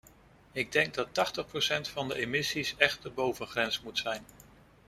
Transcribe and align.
Ik 0.51 0.71
denk 0.71 0.93
dat 0.93 1.07
tachtig 1.13 1.45
procent 1.47 1.87
van 1.87 2.07
de 2.07 2.15
emissies 2.15 2.75
echt 2.77 3.03
de 3.03 3.09
bovengrens 3.09 3.81
moet 3.81 3.97
zijn. 3.97 4.25